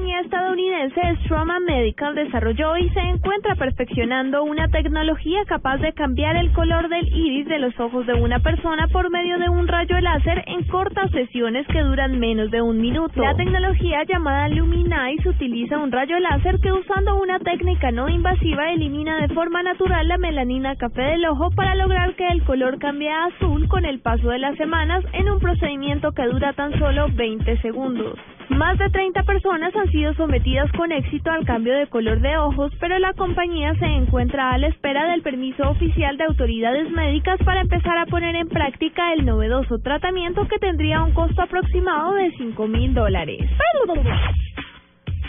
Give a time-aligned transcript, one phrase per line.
[0.00, 6.52] compañía estadounidense Stroma Medical desarrolló y se encuentra perfeccionando una tecnología capaz de cambiar el
[6.52, 10.42] color del iris de los ojos de una persona por medio de un rayo láser
[10.46, 13.20] en cortas sesiones que duran menos de un minuto.
[13.20, 19.18] La tecnología llamada Luminize utiliza un rayo láser que usando una técnica no invasiva elimina
[19.18, 23.26] de forma natural la melanina café del ojo para lograr que el color cambie a
[23.26, 27.60] azul con el paso de las semanas en un procedimiento que dura tan solo 20
[27.60, 28.18] segundos.
[28.50, 32.72] Más de 30 personas han sido sometidas con éxito al cambio de color de ojos,
[32.80, 37.60] pero la compañía se encuentra a la espera del permiso oficial de autoridades médicas para
[37.60, 42.66] empezar a poner en práctica el novedoso tratamiento que tendría un costo aproximado de 5
[42.66, 43.48] mil dólares.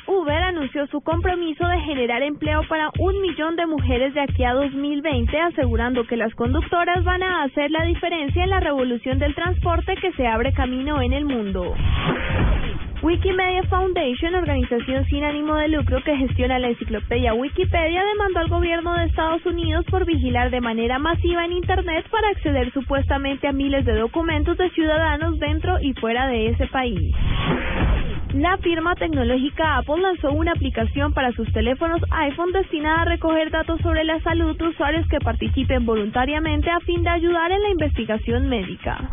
[0.08, 4.54] Uber anunció su compromiso de generar empleo para un millón de mujeres de aquí a
[4.54, 9.96] 2020, asegurando que las conductoras van a hacer la diferencia en la revolución del transporte
[10.02, 11.76] que se abre camino en el mundo.
[13.02, 18.94] Wikimedia Foundation, organización sin ánimo de lucro que gestiona la enciclopedia Wikipedia, demandó al gobierno
[18.94, 23.86] de Estados Unidos por vigilar de manera masiva en Internet para acceder supuestamente a miles
[23.86, 27.16] de documentos de ciudadanos dentro y fuera de ese país.
[28.36, 33.82] La firma tecnológica Apple lanzó una aplicación para sus teléfonos iPhone destinada a recoger datos
[33.82, 38.48] sobre la salud de usuarios que participen voluntariamente a fin de ayudar en la investigación
[38.48, 39.10] médica.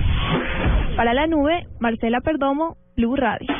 [0.94, 3.57] Para la nube, Marcela Perdomo, Blue Radio.